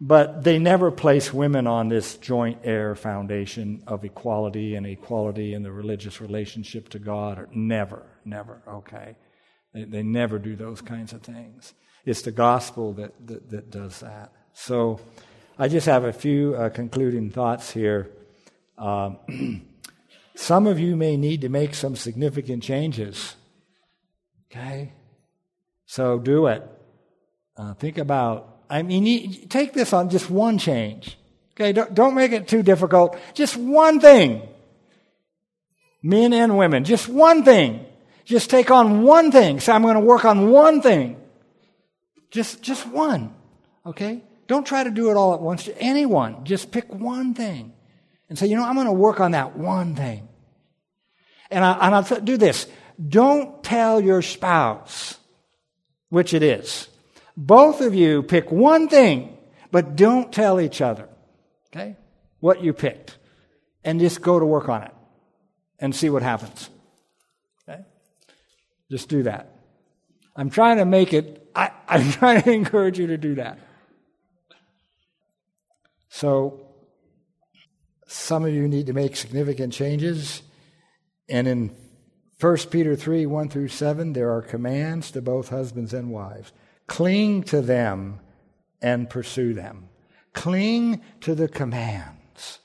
[0.00, 5.62] but they never place women on this joint heir foundation of equality and equality in
[5.62, 7.46] the religious relationship to God.
[7.52, 9.16] Never, never, okay?
[9.72, 11.72] They, they never do those kinds of things.
[12.04, 14.32] It's the gospel that, that, that does that.
[14.52, 15.00] So
[15.58, 18.10] I just have a few uh, concluding thoughts here.
[18.76, 19.16] Um,
[20.34, 23.34] some of you may need to make some significant changes.
[24.50, 24.92] Okay?
[25.86, 26.62] So do it.
[27.56, 31.18] Uh, think about I mean, you, take this on just one change.
[31.54, 33.18] Okay, don't, don't make it too difficult.
[33.34, 34.42] Just one thing.
[36.02, 37.84] Men and women, just one thing.
[38.24, 39.60] Just take on one thing.
[39.60, 41.16] Say, I'm going to work on one thing.
[42.30, 43.32] Just, just one.
[43.86, 44.20] Okay?
[44.48, 45.64] Don't try to do it all at once.
[45.64, 46.44] to Anyone.
[46.44, 47.72] Just pick one thing
[48.28, 50.28] and say, you know, I'm going to work on that one thing.
[51.50, 52.66] And, I, and I'll do this.
[53.08, 55.18] Don't tell your spouse
[56.08, 56.88] which it is.
[57.36, 59.36] Both of you pick one thing,
[59.70, 61.08] but don't tell each other,
[61.68, 61.96] okay,
[62.40, 63.18] what you picked.
[63.84, 64.92] And just go to work on it
[65.78, 66.70] and see what happens.
[67.68, 67.82] Okay?
[68.90, 69.52] Just do that.
[70.34, 73.58] I'm trying to make it, I, I'm trying to encourage you to do that.
[76.08, 76.62] So,
[78.06, 80.42] some of you need to make significant changes.
[81.28, 81.76] And in
[82.40, 86.52] 1 Peter 3 1 through 7, there are commands to both husbands and wives.
[86.86, 88.20] Cling to them
[88.80, 89.88] and pursue them.
[90.32, 92.60] Cling to the commands.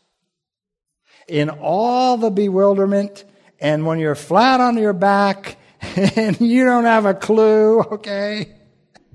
[1.28, 3.24] In all the bewilderment,
[3.59, 5.57] and when you're flat on your back
[6.15, 8.55] and you don't have a clue, okay?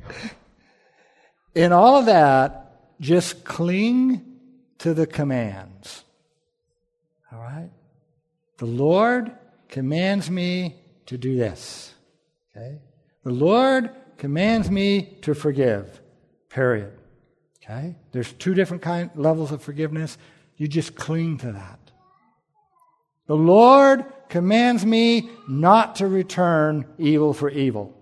[1.55, 4.23] In all of that, just cling
[4.79, 6.05] to the commands.
[7.33, 7.71] All right?
[8.59, 9.33] The Lord
[9.69, 10.77] commands me
[11.07, 11.95] to do this.
[12.55, 12.79] Okay?
[13.25, 16.01] The Lord commands me to forgive.
[16.49, 16.93] Period.
[17.63, 17.97] Okay?
[18.13, 20.17] There's two different kind levels of forgiveness.
[20.57, 21.79] You just cling to that.
[23.27, 27.93] The Lord commands me not to return evil for evil.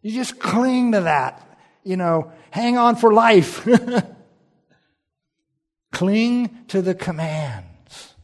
[0.00, 1.46] You just cling to that.
[1.84, 3.68] You know, hang on for life.
[5.92, 8.14] cling to the commands.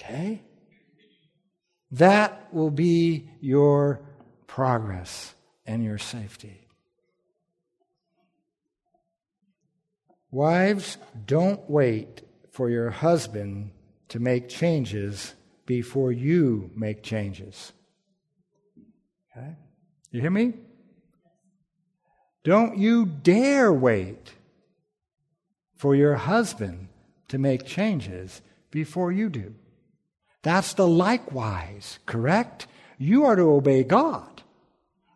[0.00, 0.42] Okay?
[1.92, 4.02] That will be your
[4.46, 5.34] progress
[5.68, 6.66] and your safety.
[10.30, 13.70] Wives, don't wait for your husband
[14.08, 15.34] to make changes
[15.66, 17.72] before you make changes.
[19.30, 19.54] Okay?
[20.10, 20.54] You hear me?
[22.42, 24.32] Don't you dare wait
[25.76, 26.88] for your husband
[27.28, 28.40] to make changes
[28.70, 29.54] before you do.
[30.42, 32.66] That's the likewise, correct?
[32.98, 34.37] You are to obey God.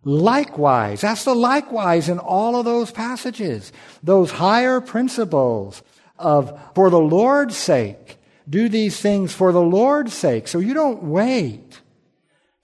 [0.05, 3.73] Likewise, that's the likewise in all of those passages.
[4.03, 5.83] Those higher principles
[6.19, 8.19] of for the Lord's sake.
[8.49, 10.49] Do these things for the Lord's sake.
[10.49, 11.81] So you don't wait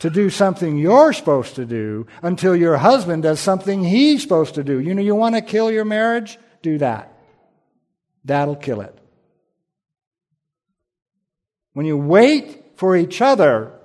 [0.00, 4.64] to do something you're supposed to do until your husband does something he's supposed to
[4.64, 4.80] do.
[4.80, 6.38] You know, you want to kill your marriage?
[6.62, 7.12] Do that.
[8.24, 8.96] That'll kill it.
[11.72, 13.77] When you wait for each other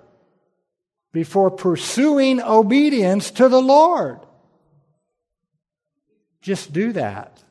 [1.14, 4.20] before pursuing obedience to the Lord,
[6.42, 7.42] just do that.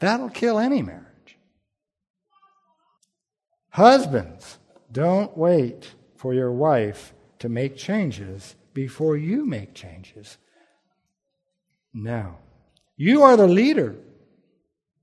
[0.00, 1.06] That'll kill any marriage.
[3.68, 4.58] Husbands,
[4.90, 10.38] don't wait for your wife to make changes before you make changes.
[11.94, 12.36] No.
[12.96, 13.96] You are the leader.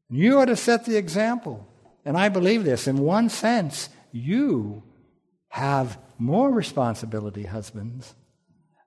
[0.10, 1.68] You are to set the example.
[2.04, 2.88] And I believe this.
[2.88, 4.84] In one sense, you
[5.50, 8.14] have more responsibility, husbands,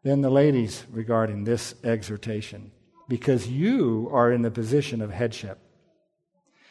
[0.03, 2.71] than the ladies regarding this exhortation,
[3.09, 5.59] because you are in the position of headship.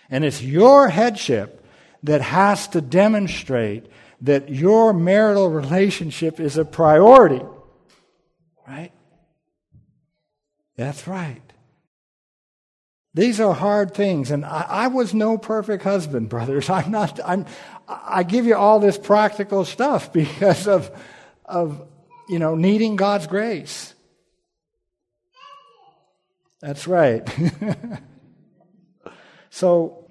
[0.09, 1.65] And it's your headship
[2.03, 3.87] that has to demonstrate
[4.21, 7.43] that your marital relationship is a priority.
[8.67, 8.91] Right?
[10.75, 11.50] That's right.
[13.13, 16.69] These are hard things, and I, I, was no perfect husband, brothers.
[16.69, 17.19] I'm not.
[17.25, 17.45] I'm.
[17.87, 20.89] I give you all this practical stuff because of,
[21.43, 21.85] of,
[22.29, 23.93] you know, needing God's grace.
[26.61, 27.29] That's right.
[29.49, 30.09] so,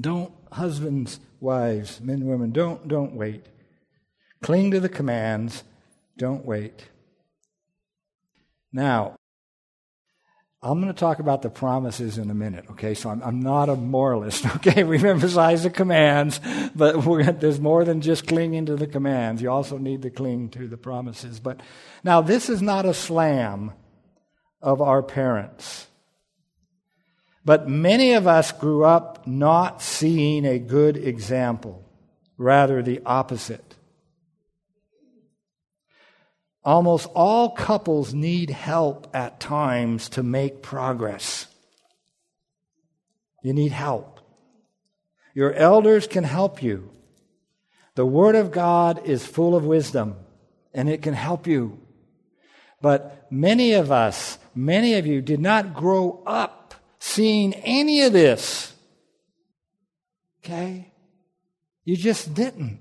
[0.00, 3.46] don't husbands, wives, men, women, don't don't wait.
[4.42, 5.64] Cling to the commands.
[6.16, 6.84] Don't wait.
[8.72, 9.16] Now,
[10.70, 12.94] I'm going to talk about the promises in a minute, okay?
[12.94, 14.82] So I'm, I'm not a moralist, okay?
[14.84, 16.40] We emphasize the commands,
[16.74, 17.00] but
[17.40, 19.40] there's more than just clinging to the commands.
[19.40, 21.40] You also need to cling to the promises.
[21.40, 21.60] But
[22.02, 23.72] now, this is not a slam
[24.60, 25.86] of our parents.
[27.44, 31.84] But many of us grew up not seeing a good example,
[32.36, 33.65] rather, the opposite.
[36.66, 41.46] Almost all couples need help at times to make progress.
[43.44, 44.18] You need help.
[45.32, 46.90] Your elders can help you.
[47.94, 50.16] The Word of God is full of wisdom,
[50.74, 51.78] and it can help you.
[52.82, 58.72] But many of us, many of you, did not grow up seeing any of this.
[60.44, 60.92] Okay?
[61.84, 62.80] You just didn't.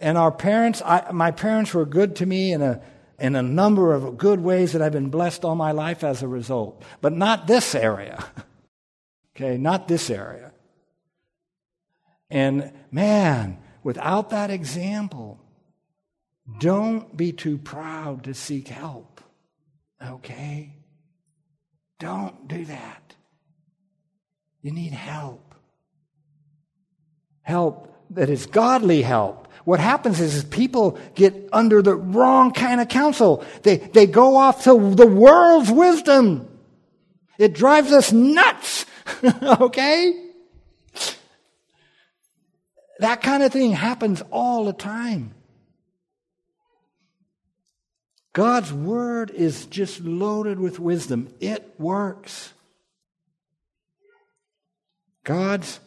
[0.00, 2.80] And our parents, I, my parents were good to me in a,
[3.18, 6.28] in a number of good ways that I've been blessed all my life as a
[6.28, 6.82] result.
[7.02, 8.24] But not this area.
[9.36, 10.52] okay, not this area.
[12.30, 15.38] And man, without that example,
[16.58, 19.20] don't be too proud to seek help.
[20.02, 20.76] Okay?
[21.98, 23.14] Don't do that.
[24.62, 25.54] You need help.
[27.42, 29.48] Help that is godly help.
[29.64, 33.44] What happens is, is people get under the wrong kind of counsel.
[33.62, 36.48] They, they go off to the world's wisdom.
[37.38, 38.86] It drives us nuts.
[39.42, 40.30] okay?
[42.98, 45.34] That kind of thing happens all the time.
[48.32, 51.32] God's word is just loaded with wisdom.
[51.40, 52.52] It works.
[55.24, 55.80] God's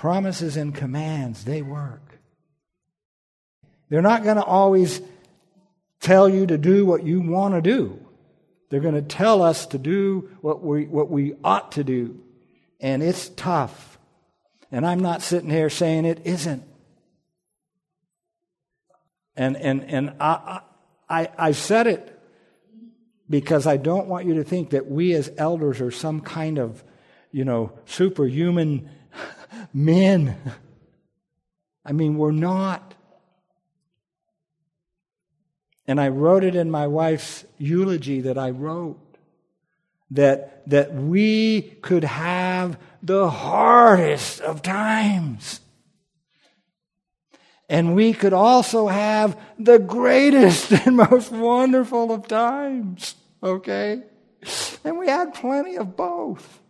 [0.00, 2.18] promises and commands, they work.
[3.90, 5.02] They're not going to always
[6.00, 8.02] tell you to do what you want to do.
[8.70, 12.18] They're going to tell us to do what we, what we ought to do.
[12.80, 13.98] And it's tough.
[14.72, 16.62] And I'm not sitting here saying it isn't.
[19.36, 20.60] And, and, and I,
[21.10, 22.18] I, I said it
[23.28, 26.82] because I don't want you to think that we as elders are some kind of,
[27.32, 28.88] you know, superhuman
[29.72, 30.36] men.
[31.84, 32.94] I mean, we're not.
[35.86, 38.98] And I wrote it in my wife's eulogy that I wrote
[40.10, 45.60] that, that we could have the hardest of times.
[47.68, 53.14] And we could also have the greatest and most wonderful of times.
[53.42, 54.02] Okay?
[54.84, 56.60] And we had plenty of both.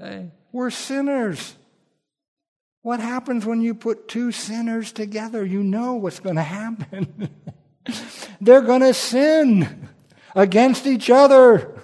[0.00, 0.30] Okay?
[0.52, 1.54] We're sinners.
[2.82, 5.44] What happens when you put two sinners together?
[5.44, 7.30] You know what's going to happen.
[8.40, 9.88] They're going to sin
[10.34, 11.74] against each other.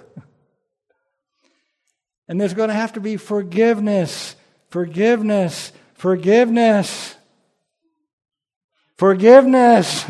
[2.27, 4.35] And there's going to have to be forgiveness,
[4.69, 7.15] forgiveness, forgiveness.
[8.97, 10.03] Forgiveness.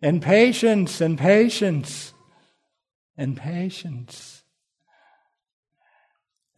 [0.00, 2.14] and patience and patience
[3.16, 4.37] and patience.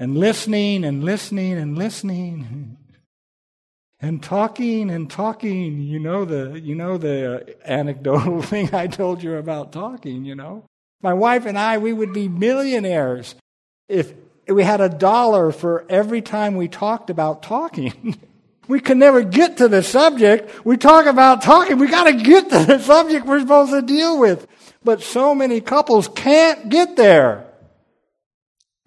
[0.00, 2.78] And listening and listening and listening.
[4.00, 5.82] And talking and talking.
[5.82, 10.34] You know the you know the uh, anecdotal thing I told you about talking, you
[10.34, 10.64] know.
[11.02, 13.34] My wife and I, we would be millionaires
[13.90, 14.14] if
[14.48, 18.18] we had a dollar for every time we talked about talking.
[18.68, 20.64] we can never get to the subject.
[20.64, 21.78] We talk about talking.
[21.78, 24.46] We got to get to the subject we're supposed to deal with.
[24.82, 27.49] But so many couples can't get there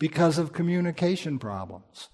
[0.03, 2.09] because of communication problems.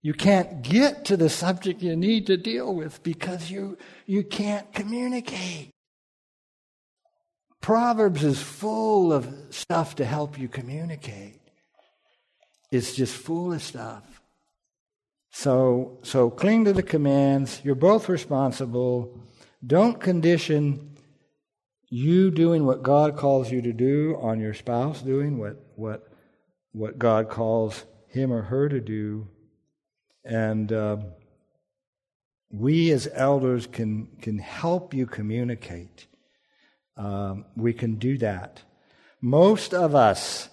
[0.00, 3.76] You can't get to the subject you need to deal with because you,
[4.06, 5.68] you can't communicate.
[7.60, 11.42] Proverbs is full of stuff to help you communicate.
[12.70, 14.22] It's just full of stuff.
[15.30, 17.60] So, so cling to the commands.
[17.64, 19.20] You're both responsible.
[19.62, 20.96] Don't condition
[21.90, 26.07] you doing what God calls you to do on your spouse doing what, what,
[26.72, 29.28] what God calls him or her to do.
[30.24, 30.98] And uh,
[32.50, 36.06] we as elders can, can help you communicate.
[36.96, 38.62] Um, we can do that.
[39.20, 40.48] Most of us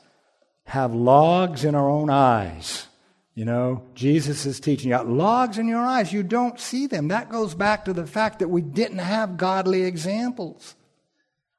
[0.65, 2.87] have logs in our own eyes
[3.35, 7.09] you know, Jesus is teaching you logs in your eyes, you don't see them.
[7.09, 10.75] That goes back to the fact that we didn't have godly examples.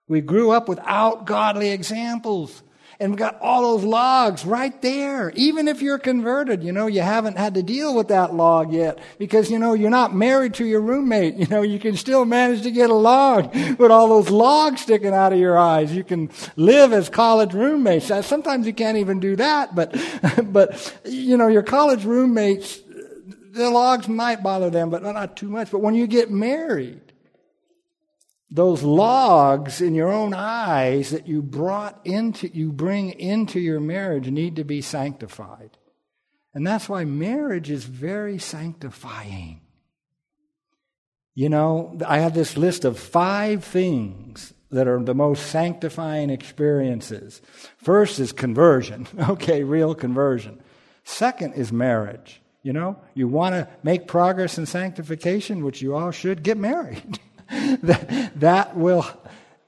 [0.09, 2.63] We grew up without godly examples.
[2.99, 5.31] And we've got all those logs right there.
[5.35, 8.99] Even if you're converted, you know, you haven't had to deal with that log yet
[9.19, 11.37] because, you know, you're not married to your roommate.
[11.47, 15.33] You know, you can still manage to get along with all those logs sticking out
[15.33, 15.93] of your eyes.
[15.93, 18.11] You can live as college roommates.
[18.11, 19.95] Uh, sometimes you can't even do that, but,
[20.53, 22.81] but, you know, your college roommates,
[23.53, 25.71] the logs might bother them, but not too much.
[25.71, 27.06] But when you get married,
[28.51, 34.29] those logs in your own eyes that you brought into you bring into your marriage
[34.31, 35.77] need to be sanctified.
[36.55, 39.61] And that's why marriage is very sanctifying.
[41.35, 47.43] You know i have this list of five things that are the most sanctifying experiences.
[47.79, 49.07] First is conversion.
[49.29, 50.63] Okay real conversion.
[51.05, 52.41] Second is marriage.
[52.63, 57.19] You know you want to make progress in sanctification which you all should get married
[57.83, 59.07] that, that, will,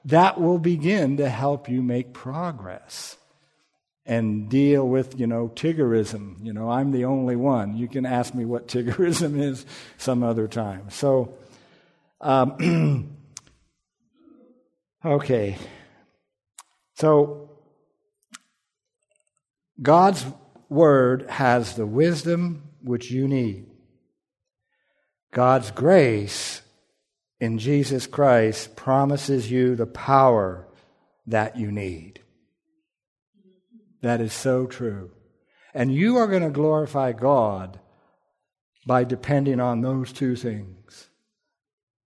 [0.05, 3.17] that will begin to help you make progress.
[4.05, 6.43] and deal with, you know, Tiggerism.
[6.43, 7.77] You know, I'm the only one.
[7.77, 9.65] You can ask me what Tiggerism is
[9.97, 10.89] some other time.
[10.89, 11.35] So,
[12.19, 13.15] um,
[15.05, 15.57] okay.
[16.95, 17.51] So,
[19.81, 20.25] God's
[20.69, 23.67] Word has the wisdom which you need.
[25.31, 26.61] God's grace
[27.39, 30.67] in Jesus Christ promises you the power
[31.27, 32.21] that you need.
[34.01, 35.11] That is so true.
[35.73, 37.79] And you are going to glorify God
[38.85, 41.09] by depending on those two things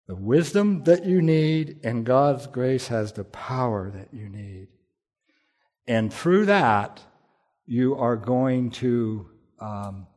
[0.05, 4.67] the wisdom that you need, and God's grace has the power that you need.
[5.87, 7.01] And through that,
[7.65, 9.29] you are going to
[9.59, 10.07] um,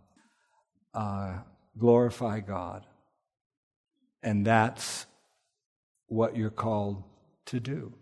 [0.93, 1.39] uh,
[1.79, 2.85] glorify God.
[4.23, 5.07] And that's
[6.07, 7.03] what you're called
[7.47, 7.95] to do.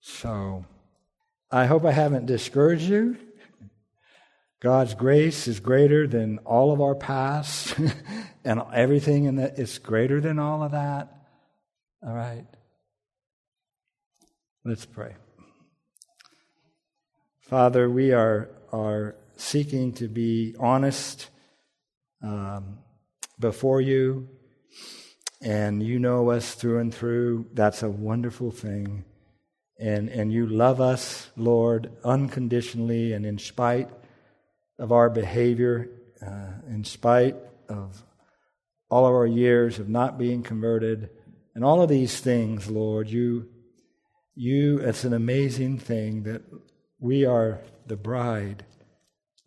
[0.00, 0.64] So.
[1.54, 3.16] I hope I haven't discouraged you.
[4.60, 7.76] God's grace is greater than all of our past,
[8.44, 11.14] and everything in that is greater than all of that.
[12.04, 12.44] All right.
[14.64, 15.14] Let's pray.
[17.42, 21.30] Father, we are, are seeking to be honest
[22.20, 22.78] um,
[23.38, 24.28] before you,
[25.40, 27.46] and you know us through and through.
[27.52, 29.04] That's a wonderful thing
[29.78, 33.90] and, and you love us, Lord, unconditionally and in spite
[34.78, 35.88] of our behavior,
[36.24, 37.36] uh, in spite
[37.68, 38.02] of
[38.88, 41.10] all of our years of not being converted,
[41.54, 43.48] and all of these things, Lord, you,
[44.34, 46.42] you, it's an amazing thing that
[46.98, 48.64] we are the bride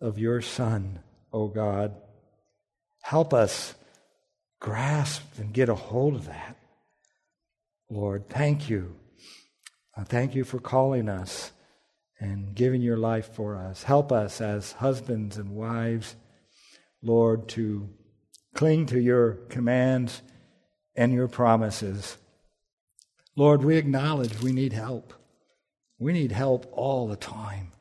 [0.01, 0.99] of your Son,
[1.31, 1.95] O God.
[3.07, 3.73] Help us
[4.59, 6.57] grasp and get a hold of that.
[7.89, 8.95] Lord, thank you
[9.97, 11.51] I thank you for calling us
[12.19, 13.81] and giving your life for us.
[13.83, 16.15] Help us as husbands and wives,
[17.01, 17.89] Lord, to
[18.53, 20.21] cling to your commands
[20.95, 22.17] and your promises.
[23.35, 25.13] Lord, we acknowledge we need help.
[25.97, 27.71] We need help all the time.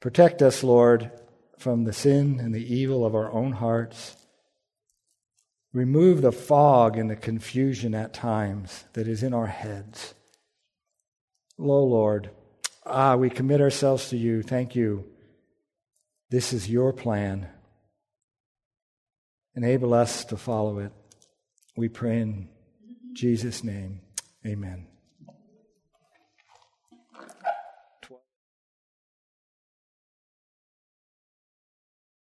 [0.00, 1.10] Protect us, Lord,
[1.58, 4.16] from the sin and the evil of our own hearts.
[5.72, 10.14] Remove the fog and the confusion at times that is in our heads.
[11.58, 12.30] Lo, Lord,
[12.84, 14.42] ah, we commit ourselves to you.
[14.42, 15.04] Thank you.
[16.30, 17.48] This is your plan.
[19.54, 20.92] Enable us to follow it.
[21.76, 22.48] We pray in
[23.12, 24.00] Jesus' name.
[24.46, 24.86] Amen.